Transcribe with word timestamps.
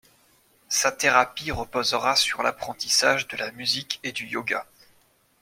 Sa 0.67 0.91
thérapie 0.91 1.51
reposera 1.51 2.15
sur 2.15 2.41
l’apprentissage 2.41 3.27
de 3.27 3.37
la 3.37 3.51
musique 3.51 3.99
et 4.01 4.11
du 4.11 4.25
yoga. 4.25 4.65